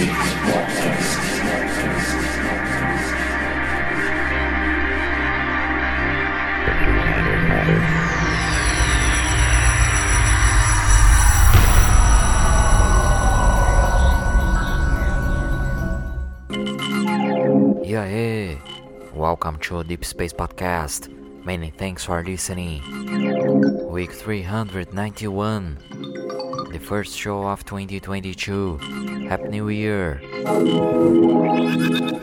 [0.00, 0.02] E
[17.94, 18.56] aí,
[19.14, 21.10] welcome to Deep Space Podcast.
[21.44, 22.80] Many thanks for listening.
[23.90, 25.76] Week 391,
[26.80, 28.78] the first show of 2022.
[29.28, 30.20] Happy New Year!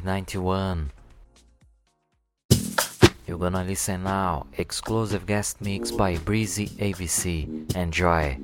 [0.00, 0.90] 391.
[3.26, 7.76] You're gonna listen now, exclusive guest mix by Breezy AVC.
[7.76, 8.38] Enjoy.